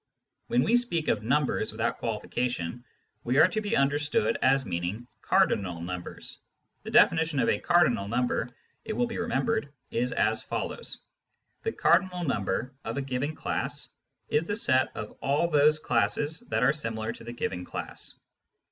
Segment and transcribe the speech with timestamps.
[0.47, 2.83] When we speak of" numbers" without qualification,
[3.23, 6.39] we are to be understood as meaning cardinal numbers.
[6.81, 8.49] The definition of a cardinal number,
[8.83, 10.97] it will be remembered, is as follows:—
[11.61, 13.89] The" cardinal number" of a given class
[14.27, 18.15] is the set of all those classes that are similar to the given class.